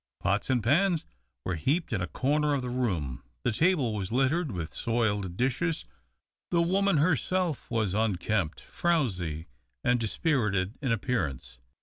[0.19, 1.05] Pots and pans
[1.45, 5.85] were heaped in a corner of the room, the table was littered with soiled dishes,
[6.49, 9.45] the woman herself was unkempt, frowsy,
[9.83, 11.59] and dispirited in appearance.